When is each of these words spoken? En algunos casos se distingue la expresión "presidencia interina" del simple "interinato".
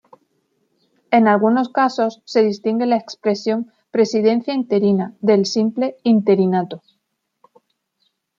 En 1.11 1.27
algunos 1.27 1.69
casos 1.69 2.23
se 2.25 2.41
distingue 2.41 2.87
la 2.87 2.97
expresión 2.97 3.71
"presidencia 3.91 4.51
interina" 4.55 5.13
del 5.21 5.45
simple 5.45 5.95
"interinato". 6.01 6.81